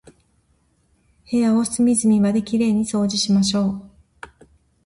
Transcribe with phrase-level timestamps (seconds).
[1.29, 3.89] 部屋を隅々まで綺麗に掃除しましょう。